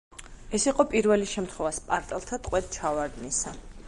[0.57, 3.55] ეს იყო პირველი შემთხვევა სპარტელთა ტყვედ ჩავარდნისა.